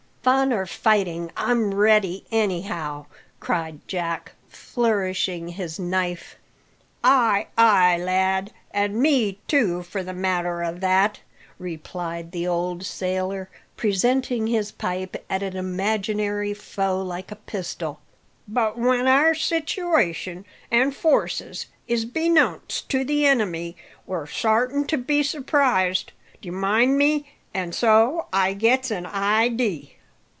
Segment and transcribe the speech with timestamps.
[0.23, 3.07] "Fun or fighting, I'm ready, anyhow!"
[3.39, 6.35] cried Jack, flourishing his knife.
[7.03, 11.21] "Ay, ay, lad; an' me, too, for the matter o' that,"
[11.57, 17.99] replied the old sailor, presenting his pipe at an imaginary foe like a pistol;
[18.47, 23.75] "but when our situation an' forces is beknownst to the enemy,
[24.05, 26.11] we're sartin to be surprised,
[26.43, 27.27] d'ye mind me.
[27.55, 29.95] An' so I gets an idee!